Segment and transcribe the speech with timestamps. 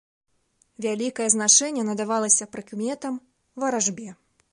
[0.85, 3.21] Вялікае значэнне надавалася прыкметам,
[3.65, 4.09] варажбе.